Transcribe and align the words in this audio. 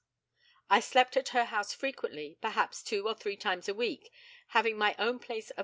I 0.67 0.79
slept 0.79 1.15
at 1.15 1.29
her 1.29 1.45
house 1.45 1.75
frequently, 1.75 2.35
perhaps 2.41 2.81
two 2.81 3.07
or 3.07 3.13
three 3.13 3.37
times 3.37 3.69
a 3.69 3.75
week, 3.75 4.11
having 4.47 4.75
my 4.75 4.95
own 4.97 5.19
place 5.19 5.21
of 5.21 5.29
abode 5.29 5.29
at 5.29 5.57
Rugeley. 5.57 5.57